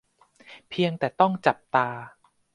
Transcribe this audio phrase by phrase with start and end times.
[0.69, 1.87] เพียงแต่ต้องจับตา